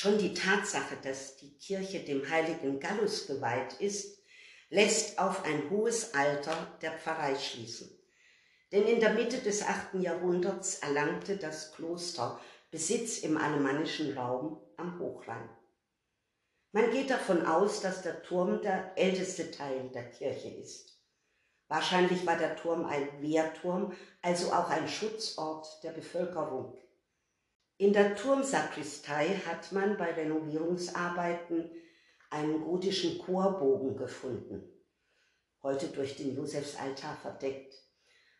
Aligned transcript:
Schon 0.00 0.16
die 0.16 0.32
Tatsache, 0.32 0.96
dass 1.02 1.36
die 1.36 1.58
Kirche 1.58 2.00
dem 2.00 2.26
heiligen 2.30 2.80
Gallus 2.80 3.26
geweiht 3.26 3.74
ist, 3.80 4.22
lässt 4.70 5.18
auf 5.18 5.44
ein 5.44 5.68
hohes 5.68 6.14
Alter 6.14 6.56
der 6.80 6.92
Pfarrei 6.92 7.34
schließen. 7.34 7.90
Denn 8.72 8.84
in 8.84 9.00
der 9.00 9.12
Mitte 9.12 9.36
des 9.40 9.62
8. 9.62 9.96
Jahrhunderts 9.96 10.78
erlangte 10.78 11.36
das 11.36 11.74
Kloster 11.74 12.40
Besitz 12.70 13.18
im 13.18 13.36
alemannischen 13.36 14.16
Raum 14.16 14.58
am 14.78 14.98
Hochrhein. 14.98 15.50
Man 16.72 16.90
geht 16.92 17.10
davon 17.10 17.44
aus, 17.44 17.82
dass 17.82 18.00
der 18.00 18.22
Turm 18.22 18.62
der 18.62 18.96
älteste 18.96 19.50
Teil 19.50 19.90
der 19.90 20.10
Kirche 20.12 20.48
ist. 20.48 20.98
Wahrscheinlich 21.68 22.24
war 22.24 22.38
der 22.38 22.56
Turm 22.56 22.86
ein 22.86 23.20
Wehrturm, 23.20 23.92
also 24.22 24.50
auch 24.50 24.70
ein 24.70 24.88
Schutzort 24.88 25.84
der 25.84 25.90
Bevölkerung. 25.90 26.78
In 27.80 27.94
der 27.94 28.14
Turmsakristei 28.14 29.40
hat 29.46 29.72
man 29.72 29.96
bei 29.96 30.12
Renovierungsarbeiten 30.12 31.70
einen 32.28 32.60
gotischen 32.62 33.18
Chorbogen 33.20 33.96
gefunden, 33.96 34.70
heute 35.62 35.86
durch 35.86 36.14
den 36.14 36.36
Josefsaltar 36.36 37.16
verdeckt. 37.16 37.72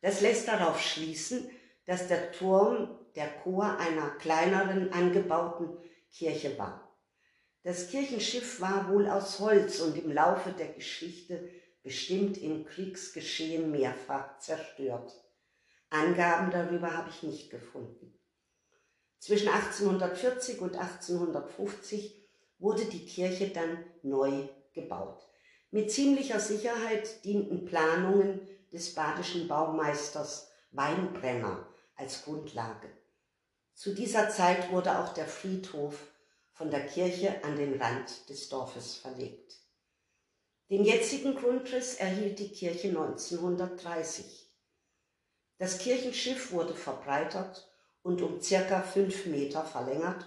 Das 0.00 0.22
lässt 0.22 0.48
darauf 0.48 0.80
schließen, 0.80 1.50
dass 1.84 2.08
der 2.08 2.32
Turm 2.32 2.98
der 3.14 3.28
Chor 3.42 3.76
einer 3.78 4.08
kleineren 4.12 4.90
angebauten 4.94 5.76
Kirche 6.10 6.56
war. 6.56 6.98
Das 7.62 7.90
Kirchenschiff 7.90 8.62
war 8.62 8.90
wohl 8.90 9.06
aus 9.06 9.38
Holz 9.38 9.80
und 9.80 9.98
im 9.98 10.12
Laufe 10.12 10.52
der 10.52 10.68
Geschichte 10.68 11.46
bestimmt 11.82 12.38
im 12.38 12.64
Kriegsgeschehen 12.64 13.70
mehrfach 13.70 14.38
zerstört. 14.38 15.12
Angaben 15.90 16.50
darüber 16.50 16.96
habe 16.96 17.10
ich 17.10 17.22
nicht 17.22 17.50
gefunden. 17.50 18.18
Zwischen 19.18 19.48
1840 19.48 20.60
und 20.60 20.76
1850 20.76 22.22
wurde 22.58 22.84
die 22.84 23.04
Kirche 23.04 23.48
dann 23.48 23.84
neu 24.02 24.48
gebaut. 24.72 25.26
Mit 25.70 25.90
ziemlicher 25.90 26.40
Sicherheit 26.40 27.24
dienten 27.24 27.64
Planungen 27.64 28.46
des 28.72 28.94
badischen 28.94 29.48
Baumeisters 29.48 30.50
Weinbrenner 30.70 31.66
als 31.96 32.24
Grundlage. 32.24 32.88
Zu 33.74 33.94
dieser 33.94 34.30
Zeit 34.30 34.70
wurde 34.70 34.98
auch 34.98 35.12
der 35.12 35.26
Friedhof 35.26 35.98
von 36.52 36.70
der 36.70 36.86
Kirche 36.86 37.44
an 37.44 37.56
den 37.56 37.80
Rand 37.80 38.28
des 38.28 38.48
Dorfes 38.48 38.96
verlegt. 38.96 39.60
Den 40.70 40.84
jetzigen 40.84 41.36
Grundriss 41.36 41.94
erhielt 41.94 42.38
die 42.38 42.50
Kirche 42.50 42.88
1930. 42.88 44.50
Das 45.58 45.78
Kirchenschiff 45.78 46.52
wurde 46.52 46.74
verbreitert 46.74 47.70
und 48.06 48.22
um 48.22 48.40
circa 48.40 48.82
fünf 48.82 49.26
Meter 49.26 49.64
verlängert 49.64 50.24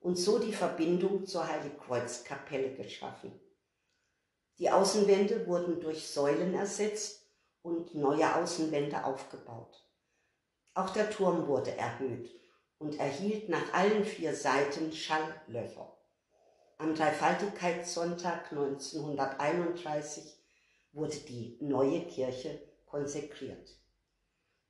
und 0.00 0.16
so 0.16 0.38
die 0.38 0.54
Verbindung 0.54 1.26
zur 1.26 1.46
Heiligkreuzkapelle 1.46 2.74
geschaffen. 2.74 3.38
Die 4.58 4.70
Außenwände 4.70 5.46
wurden 5.46 5.80
durch 5.80 6.08
Säulen 6.08 6.54
ersetzt 6.54 7.26
und 7.60 7.94
neue 7.94 8.34
Außenwände 8.36 9.04
aufgebaut. 9.04 9.86
Auch 10.72 10.88
der 10.88 11.10
Turm 11.10 11.46
wurde 11.46 11.76
erhöht 11.76 12.34
und 12.78 12.98
erhielt 12.98 13.50
nach 13.50 13.70
allen 13.74 14.06
vier 14.06 14.34
Seiten 14.34 14.90
Schalllöcher. 14.90 15.94
Am 16.78 16.94
Dreifaltigkeitssonntag 16.94 18.50
1931 18.50 20.24
wurde 20.92 21.18
die 21.28 21.58
neue 21.60 22.00
Kirche 22.06 22.62
konsekriert. 22.86 23.76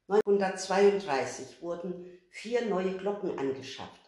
1932 0.09 1.63
wurden 1.63 2.20
vier 2.31 2.65
neue 2.67 2.97
Glocken 2.97 3.39
angeschafft. 3.39 4.01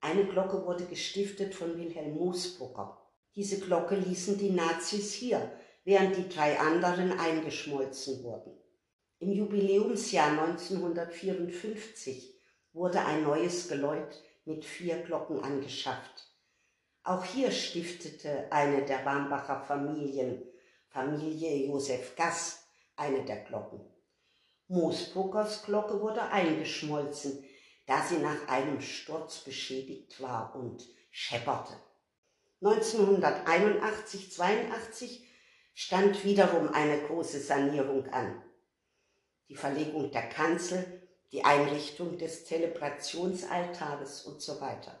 Eine 0.00 0.24
Glocke 0.24 0.64
wurde 0.64 0.86
gestiftet 0.86 1.54
von 1.54 1.76
Wilhelm 1.76 2.14
Moosbrugger. 2.14 2.96
Diese 3.34 3.60
Glocke 3.60 3.96
ließen 3.96 4.38
die 4.38 4.50
Nazis 4.50 5.12
hier, 5.12 5.50
während 5.84 6.16
die 6.16 6.28
drei 6.28 6.58
anderen 6.58 7.18
eingeschmolzen 7.18 8.22
wurden. 8.22 8.52
Im 9.18 9.32
Jubiläumsjahr 9.32 10.30
1954 10.30 12.34
wurde 12.72 13.00
ein 13.00 13.24
neues 13.24 13.68
Geläut 13.68 14.22
mit 14.44 14.64
vier 14.64 15.02
Glocken 15.02 15.42
angeschafft. 15.42 16.30
Auch 17.02 17.24
hier 17.24 17.50
stiftete 17.50 18.50
eine 18.50 18.84
der 18.84 19.04
Warmbacher 19.04 19.60
Familien, 19.60 20.42
Familie 20.88 21.66
Josef 21.66 22.14
Gass, 22.16 22.66
eine 22.96 23.24
der 23.24 23.44
Glocken. 23.44 23.80
Moosbruckers 24.68 25.64
Glocke 25.64 26.00
wurde 26.00 26.22
eingeschmolzen, 26.22 27.44
da 27.86 28.02
sie 28.02 28.18
nach 28.18 28.48
einem 28.48 28.80
Sturz 28.80 29.38
beschädigt 29.38 30.20
war 30.20 30.54
und 30.54 30.86
schepperte. 31.10 31.72
1981-82 32.62 35.22
stand 35.74 36.24
wiederum 36.24 36.68
eine 36.70 37.02
große 37.02 37.40
Sanierung 37.40 38.08
an. 38.08 38.42
Die 39.48 39.56
Verlegung 39.56 40.10
der 40.10 40.28
Kanzel, 40.28 41.02
die 41.32 41.44
Einrichtung 41.44 42.18
des 42.18 42.46
Zelebrationsaltares 42.46 44.22
und 44.22 44.40
so 44.40 44.60
weiter. 44.60 44.98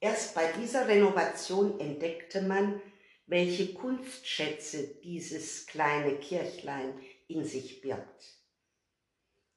Erst 0.00 0.34
bei 0.34 0.52
dieser 0.52 0.88
Renovation 0.88 1.80
entdeckte 1.80 2.42
man, 2.42 2.80
welche 3.26 3.72
Kunstschätze 3.74 4.86
dieses 5.02 5.66
kleine 5.66 6.18
Kirchlein 6.18 7.00
in 7.26 7.44
sich 7.44 7.80
birgt. 7.80 8.35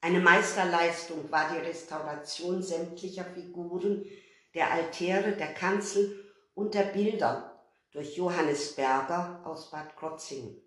Eine 0.02 0.20
Meisterleistung 0.20 1.30
war 1.30 1.52
die 1.52 1.58
Restauration 1.58 2.62
sämtlicher 2.62 3.24
Figuren, 3.24 4.06
der 4.54 4.70
Altäre, 4.72 5.32
der 5.32 5.52
Kanzel 5.52 6.32
und 6.54 6.72
der 6.72 6.84
Bilder 6.84 7.62
durch 7.92 8.16
Johannes 8.16 8.74
Berger 8.76 9.42
aus 9.44 9.70
Bad 9.70 9.94
Krotzingen. 9.96 10.58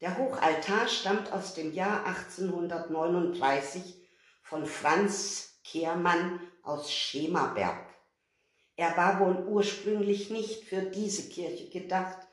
Der 0.00 0.16
Hochaltar 0.16 0.88
stammt 0.88 1.30
aus 1.30 1.52
dem 1.52 1.74
Jahr 1.74 2.06
1839 2.06 3.82
von 4.42 4.64
Franz 4.64 5.60
Kehrmann 5.62 6.40
aus 6.62 6.90
Schemaberg. 6.90 7.86
Er 8.76 8.96
war 8.96 9.20
wohl 9.20 9.46
ursprünglich 9.46 10.30
nicht 10.30 10.64
für 10.64 10.80
diese 10.80 11.28
Kirche 11.28 11.68
gedacht, 11.68 12.26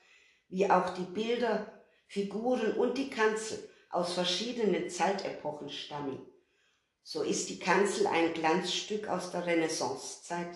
wie 0.48 0.72
auch 0.72 0.92
die 0.92 1.04
Bilder, 1.04 1.84
Figuren 2.08 2.72
und 2.72 2.98
die 2.98 3.10
Kanzel 3.10 3.70
aus 3.90 4.14
verschiedenen 4.14 4.90
Zeitepochen 4.90 5.70
stammen. 5.70 6.26
So 7.04 7.24
ist 7.24 7.50
die 7.50 7.60
Kanzel 7.60 8.08
ein 8.08 8.34
Glanzstück 8.34 9.08
aus 9.08 9.32
der 9.32 9.46
Renaissancezeit 9.46 10.56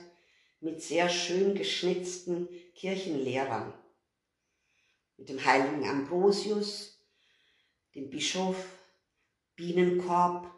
mit 0.60 0.82
sehr 0.82 1.10
schön 1.10 1.56
geschnitzten 1.56 2.50
Kirchenlehrern. 2.76 3.74
Mit 5.18 5.30
dem 5.30 5.44
heiligen 5.44 5.88
Ambrosius, 5.88 7.00
dem 7.96 8.10
Bischof, 8.10 8.58
Bienenkorb, 9.56 10.50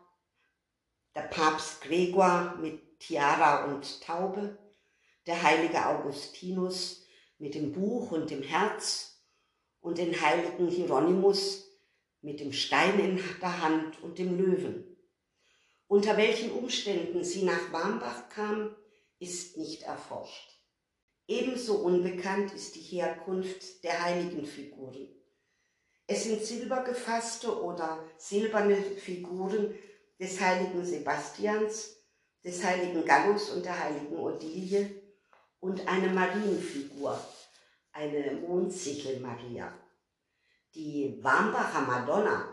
der 1.16 1.24
Papst 1.24 1.82
Gregor 1.82 2.56
mit 2.60 3.00
Tiara 3.00 3.66
und 3.66 4.02
Taube, 4.02 4.58
der 5.26 5.42
heilige 5.42 5.86
Augustinus 5.86 7.06
mit 7.38 7.56
dem 7.56 7.72
Buch 7.72 8.12
und 8.12 8.30
dem 8.30 8.42
Herz 8.42 9.22
und 9.82 9.98
den 9.98 10.20
heiligen 10.20 10.70
Hieronymus 10.70 11.66
mit 12.24 12.40
dem 12.40 12.54
Stein 12.54 13.00
in 13.00 13.20
der 13.42 13.62
Hand 13.62 14.02
und 14.02 14.18
dem 14.18 14.38
Löwen. 14.38 14.98
Unter 15.88 16.18
welchen 16.18 16.52
Umständen 16.52 17.24
sie 17.24 17.44
nach 17.44 17.72
Warmbach 17.72 18.30
kam, 18.30 18.76
ist 19.20 19.58
nicht 19.58 19.84
erforscht. 19.84 20.50
Ebenso 21.28 21.76
unbekannt 21.76 22.54
ist 22.54 22.76
die 22.76 22.82
Herkunft 22.82 23.84
der 23.84 24.04
heiligen 24.04 24.46
Figuren. 24.46 25.10
Es 26.08 26.24
sind 26.24 26.44
silbergefasste 26.44 27.62
oder 27.62 28.04
silberne 28.18 28.76
Figuren 28.76 29.74
des 30.20 30.40
heiligen 30.40 30.86
Sebastians, 30.86 31.98
des 32.44 32.64
heiligen 32.64 33.06
Gallus 33.06 33.52
und 33.52 33.66
der 33.66 33.80
heiligen 33.80 34.18
Odilie 34.18 35.02
und 35.60 35.88
eine 35.88 36.10
Marienfigur, 36.10 37.20
eine 37.94 38.34
Mondsichel 38.34 39.20
Maria. 39.20 39.74
Die 40.76 41.20
Wambacher 41.22 41.82
Madonna 41.82 42.52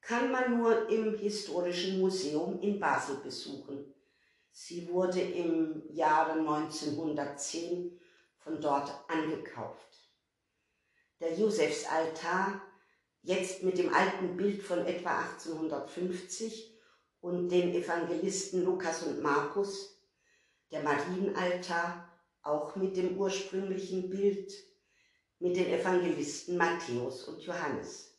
kann 0.00 0.30
man 0.30 0.56
nur 0.56 0.88
im 0.88 1.18
Historischen 1.18 1.98
Museum 1.98 2.60
in 2.60 2.78
Basel 2.78 3.16
besuchen. 3.16 3.92
Sie 4.52 4.88
wurde 4.88 5.20
im 5.20 5.82
Jahre 5.92 6.38
1910 6.38 7.98
von 8.38 8.60
dort 8.60 8.92
angekauft. 9.08 10.12
Der 11.18 11.34
Josefsaltar, 11.34 12.62
jetzt 13.22 13.64
mit 13.64 13.78
dem 13.78 13.92
alten 13.92 14.36
Bild 14.36 14.62
von 14.62 14.86
etwa 14.86 15.18
1850 15.18 16.72
und 17.20 17.48
den 17.48 17.74
Evangelisten 17.74 18.64
Lukas 18.64 19.02
und 19.02 19.20
Markus, 19.20 20.00
der 20.70 20.84
Marienaltar, 20.84 22.08
auch 22.42 22.76
mit 22.76 22.96
dem 22.96 23.18
ursprünglichen 23.18 24.08
Bild 24.08 24.52
mit 25.38 25.56
den 25.56 25.66
Evangelisten 25.66 26.56
Matthäus 26.56 27.24
und 27.24 27.40
Johannes. 27.42 28.14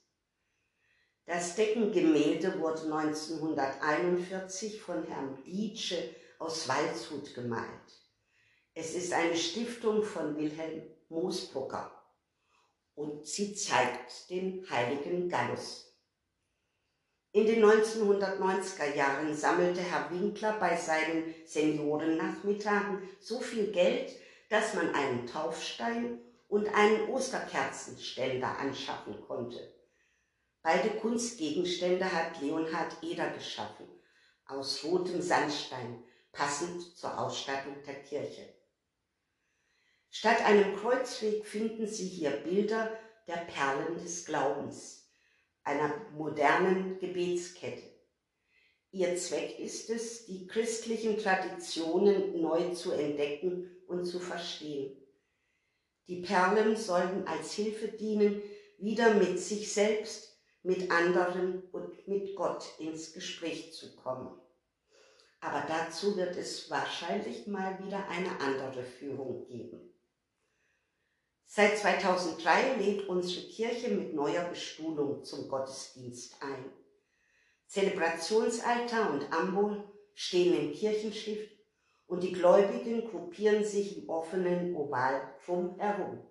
Das 1.25 1.56
Deckengemälde 1.56 2.60
wurde 2.60 2.84
1941 2.84 4.81
von 4.81 5.04
Herrn 5.06 5.38
Dietsche 5.44 6.16
aus 6.40 6.69
Waldshut 6.69 7.34
gemalt. 7.34 7.68
Es 8.74 8.94
ist 8.94 9.12
eine 9.12 9.36
Stiftung 9.36 10.04
von 10.04 10.38
Wilhelm 10.38 10.84
Moosbrucker 11.10 11.92
und 12.96 13.25
sie 13.28 13.54
zeigt 13.56 14.30
den 14.30 14.66
heiligen 14.70 15.28
Gallus. 15.28 15.88
In 17.31 17.46
den 17.46 17.63
1990er 17.63 18.96
Jahren 18.96 19.36
sammelte 19.36 19.81
Herr 19.81 20.10
Winkler 20.12 20.58
bei 20.60 20.75
seinen 20.78 21.36
Seniorennachmittagen 21.46 23.02
so 23.20 23.40
viel 23.40 23.72
Geld, 23.72 24.16
dass 24.50 24.74
man 24.74 24.94
einen 24.96 25.28
Taufstein 25.28 26.20
und 26.48 26.68
einen 26.74 27.10
Osterkerzenständer 27.10 28.58
anschaffen 28.58 29.22
konnte. 29.22 29.74
Beide 30.62 30.90
Kunstgegenstände 30.90 32.12
hat 32.12 32.42
Leonhard 32.42 33.02
Eder 33.02 33.30
geschaffen, 33.30 33.88
aus 34.46 34.84
rotem 34.84 35.22
Sandstein, 35.22 36.04
passend 36.32 36.96
zur 36.98 37.18
Ausstattung 37.18 37.76
der 37.86 38.04
Kirche. 38.04 38.54
Statt 40.10 40.44
einem 40.46 40.76
Kreuzweg 40.76 41.46
finden 41.46 41.88
Sie 41.88 42.08
hier 42.08 42.32
Bilder 42.32 42.98
der 43.28 43.38
Perlen 43.38 43.98
des 43.98 44.26
Glaubens, 44.26 45.10
einer 45.64 45.94
modernen 46.12 46.98
Gebetskette. 47.00 47.84
Ihr 48.92 49.16
Zweck 49.18 49.60
ist 49.60 49.90
es, 49.90 50.26
die 50.26 50.48
christlichen 50.48 51.18
Traditionen 51.18 52.42
neu 52.42 52.74
zu 52.74 52.92
entdecken 52.94 53.70
und 53.88 54.06
zu 54.06 54.20
verstehen. 54.20 55.06
Die 56.07 56.21
Perlen 56.21 56.75
sollen 56.75 57.27
als 57.27 57.54
Hilfe 57.54 57.89
dienen, 57.89 58.42
wieder 58.77 59.13
mit 59.13 59.39
sich 59.39 59.74
selbst, 59.74 60.38
mit 60.63 60.92
anderen 60.92 61.63
und 61.71 62.07
mit 62.07 62.36
Gott 62.36 62.65
ins 62.80 63.13
Gespräch 63.13 63.74
zu 63.74 63.95
kommen. 63.95 64.39
Aber 65.39 65.65
dazu 65.68 66.15
wird 66.18 66.36
es 66.36 66.69
wahrscheinlich 66.69 67.48
mal 67.48 67.77
wieder 67.83 68.07
eine 68.09 68.39
andere 68.39 68.83
Führung 68.83 69.45
geben. 69.48 69.94
Seit 71.45 71.77
2003 71.77 72.75
lädt 72.75 73.07
unsere 73.07 73.48
Kirche 73.48 73.89
mit 73.89 74.13
neuer 74.13 74.44
Bestuhlung 74.45 75.24
zum 75.24 75.48
Gottesdienst 75.48 76.36
ein. 76.42 76.71
Zelebrationsaltar 77.68 79.12
und 79.12 79.31
Ambul 79.31 79.83
stehen 80.13 80.57
im 80.57 80.74
Kirchenschiff 80.74 81.56
und 82.07 82.24
die 82.24 82.31
Gläubigen 82.31 83.09
gruppieren 83.09 83.63
sich 83.63 83.98
im 83.98 84.09
offenen 84.09 84.75
Oval 84.75 85.21
drumherum. 85.45 86.25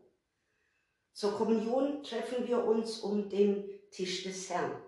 Zur 1.12 1.32
Kommunion 1.32 2.02
treffen 2.02 2.46
wir 2.46 2.64
uns 2.64 2.98
um 2.98 3.28
den 3.28 3.64
Tisch 3.90 4.24
des 4.24 4.50
Herrn. 4.50 4.82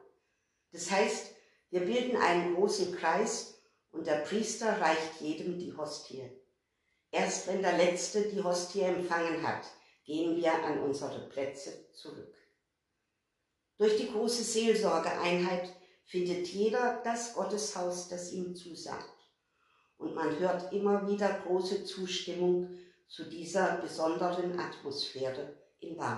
Das 0.73 0.90
heißt, 0.90 1.35
wir 1.70 1.81
bilden 1.81 2.17
einen 2.17 2.55
großen 2.55 2.94
Kreis 2.94 3.62
und 3.93 4.06
der 4.06 4.20
Priester 4.20 4.81
reicht 4.81 5.20
jedem 5.20 5.58
die 5.58 5.75
Hostie. 5.76 6.31
Erst 7.11 7.46
wenn 7.46 7.62
der 7.62 7.76
Letzte 7.76 8.23
die 8.29 8.43
Hostie 8.43 8.82
empfangen 8.82 9.46
hat, 9.46 9.64
gehen 10.05 10.37
wir 10.37 10.52
an 10.52 10.81
unsere 10.81 11.29
Plätze 11.29 11.91
zurück. 11.93 12.34
Durch 13.79 13.96
die 13.96 14.11
große 14.11 14.43
Seelsorgeeinheit 14.43 15.73
findet 16.05 16.49
jeder 16.49 17.00
das 17.05 17.34
Gotteshaus, 17.34 18.08
das 18.08 18.32
ihm 18.32 18.55
zusagt. 18.55 19.18
Und 19.99 20.15
man 20.15 20.39
hört 20.39 20.73
immer 20.73 21.06
wieder 21.09 21.29
große 21.45 21.85
Zustimmung 21.85 22.71
zu 23.09 23.25
dieser 23.25 23.77
besonderen 23.77 24.59
Atmosphäre 24.59 25.55
in 25.81 25.97
Warm. 25.99 26.17